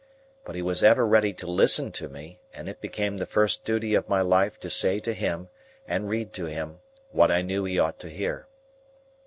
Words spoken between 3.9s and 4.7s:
of my life to